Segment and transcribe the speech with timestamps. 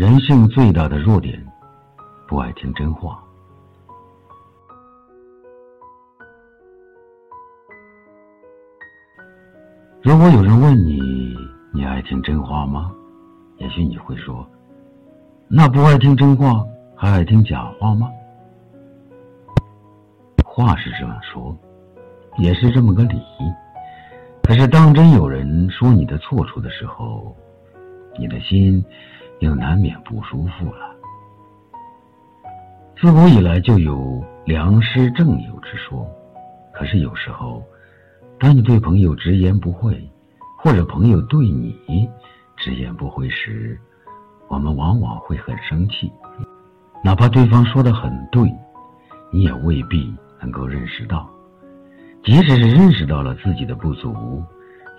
[0.00, 1.38] 人性最大的弱点，
[2.26, 3.22] 不爱听真话。
[10.00, 11.36] 如果有人问你，
[11.74, 12.90] 你爱听真话吗？
[13.58, 14.48] 也许你会说，
[15.48, 16.64] 那不爱听真话，
[16.96, 18.08] 还爱听假话吗？
[20.46, 21.54] 话是这样说，
[22.38, 23.20] 也是这么个理。
[24.44, 27.36] 可是当真有人说你的错处的时候，
[28.18, 28.82] 你的心。
[29.40, 30.94] 又难免不舒服了。
[32.98, 36.06] 自古以来就有良师正友之说，
[36.72, 37.62] 可是有时候，
[38.38, 40.08] 当你对朋友直言不讳，
[40.58, 42.08] 或者朋友对你
[42.56, 43.78] 直言不讳时，
[44.48, 46.12] 我们往往会很生气。
[47.02, 48.42] 哪怕对方说的很对，
[49.32, 51.28] 你也未必能够认识到。
[52.22, 54.44] 即使是认识到了自己的不足，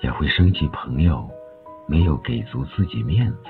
[0.01, 1.29] 也会生气朋友
[1.85, 3.43] 没有给足自己面子。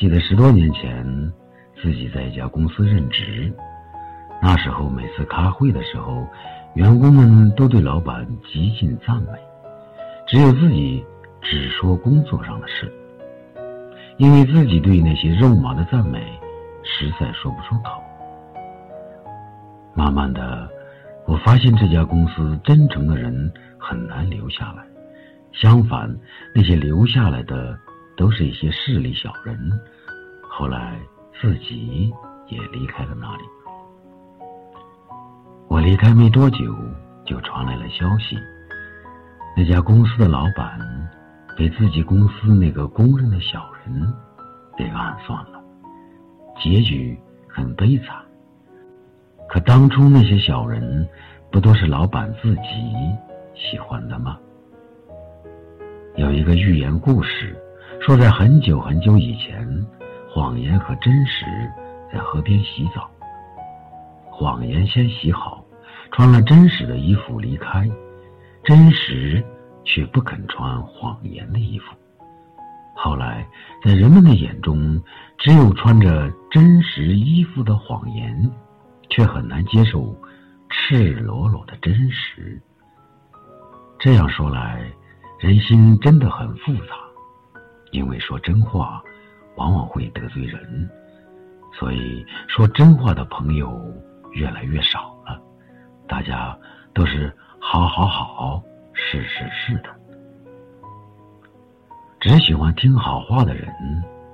[0.00, 1.04] 记得十多年前，
[1.82, 3.52] 自己在一家公司任职，
[4.40, 6.26] 那时候每次开会的时候，
[6.72, 9.38] 员工们都对老板极尽赞美，
[10.26, 11.04] 只有自己
[11.42, 12.90] 只说工作上的事，
[14.16, 16.32] 因为自己对那些肉麻的赞美
[16.82, 18.02] 实在说不出口。
[19.92, 20.66] 慢慢的，
[21.26, 24.82] 我发现这家公司真诚的人很难留下来，
[25.52, 26.10] 相反，
[26.54, 27.78] 那些留下来的。
[28.20, 29.56] 都是一些势利小人，
[30.42, 31.00] 后来
[31.40, 32.12] 自己
[32.48, 33.42] 也离开了那里。
[35.68, 36.76] 我离开没多久，
[37.24, 38.36] 就传来了消息，
[39.56, 40.78] 那家公司的老板
[41.56, 44.14] 被自己公司那个公认的小人
[44.76, 45.58] 给暗算了，
[46.62, 47.18] 结局
[47.48, 48.16] 很悲惨。
[49.48, 51.08] 可当初那些小人
[51.50, 53.16] 不都是老板自己
[53.54, 54.38] 喜欢的吗？
[56.16, 57.56] 有一个寓言故事。
[58.00, 59.86] 说在很久很久以前，
[60.26, 61.44] 谎言和真实
[62.10, 63.10] 在河边洗澡。
[64.30, 65.62] 谎言先洗好，
[66.10, 67.86] 穿了真实的衣服离开，
[68.64, 69.44] 真实
[69.84, 71.94] 却不肯穿谎言的衣服。
[72.96, 73.46] 后来，
[73.84, 74.98] 在人们的眼中，
[75.36, 78.50] 只有穿着真实衣服的谎言，
[79.10, 80.16] 却很难接受
[80.70, 82.58] 赤裸裸的真实。
[83.98, 84.90] 这样说来，
[85.38, 87.09] 人心真的很复杂。
[87.90, 89.02] 因为说真话，
[89.56, 90.88] 往往会得罪人，
[91.78, 93.80] 所以说真话的朋友
[94.32, 95.40] 越来越少了。
[96.06, 96.56] 大家
[96.92, 98.62] 都是好好好，
[98.92, 99.90] 是是是的。
[102.20, 103.72] 只喜欢听好话的人，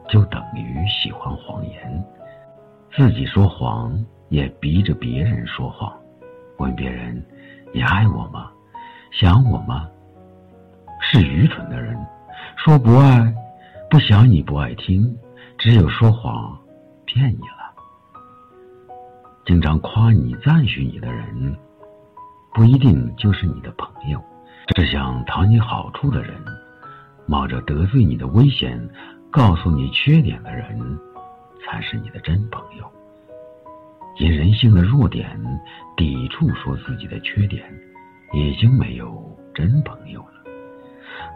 [0.08, 2.04] 就等于喜欢谎言。
[2.94, 3.92] 自己说谎，
[4.28, 5.92] 也逼着别人说谎。
[6.58, 7.22] 问别人
[7.72, 8.50] ：“你爱我吗？
[9.12, 9.88] 想我吗？”
[11.00, 11.96] 是愚蠢的人，
[12.56, 13.34] 说不爱。
[13.96, 15.16] 不想你不爱听，
[15.56, 16.54] 只有说谎
[17.06, 17.72] 骗你了。
[19.46, 21.56] 经常夸你、赞许你的人，
[22.52, 24.18] 不一定就是你的朋友；
[24.74, 26.34] 只想讨你好处的人，
[27.26, 28.78] 冒着得罪你的危险
[29.30, 30.78] 告诉你缺点的人，
[31.64, 32.84] 才是你的真朋友。
[34.18, 35.40] 因人性的弱点
[35.96, 37.64] 抵触说自己的缺点，
[38.34, 40.28] 已经没有真朋友了。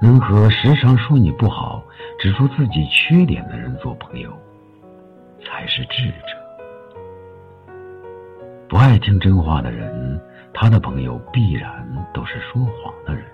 [0.03, 1.83] 能和时常说你不好、
[2.21, 4.31] 指出自己缺点的人做朋友，
[5.43, 7.73] 才是智者。
[8.69, 10.21] 不爱听真话的人，
[10.53, 11.83] 他的朋友必然
[12.13, 13.25] 都是说谎的人。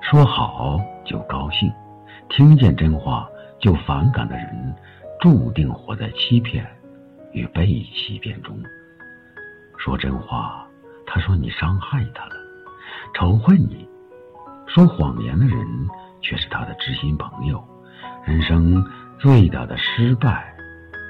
[0.00, 1.72] 说好就高兴，
[2.28, 3.28] 听见真话
[3.60, 4.74] 就反感的人，
[5.20, 6.66] 注定活在欺骗
[7.30, 8.58] 与被欺骗中。
[9.76, 10.66] 说真话，
[11.06, 12.34] 他说你伤害他了，
[13.14, 13.88] 仇恨你。
[14.66, 15.64] 说谎言的人
[16.20, 17.62] 却是他的知心朋友，
[18.28, 18.84] 人生
[19.18, 20.54] 最大的失败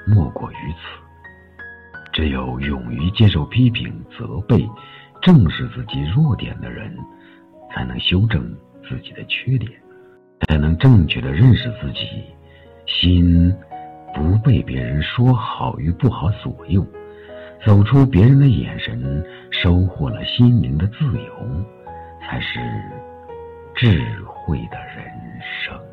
[0.07, 1.99] 莫过于此。
[2.13, 4.65] 只有勇于接受批评、责备，
[5.21, 6.97] 正视自己弱点的人，
[7.69, 8.41] 才能修正
[8.87, 9.69] 自己的缺点，
[10.47, 12.23] 才能正确的认识自己，
[12.85, 13.53] 心
[14.15, 16.87] 不被别人说好与不好左右，
[17.65, 19.21] 走出别人的眼神，
[19.51, 21.65] 收获了心灵的自由，
[22.21, 22.61] 才是。
[23.75, 25.05] 智慧的人
[25.65, 25.88] 生。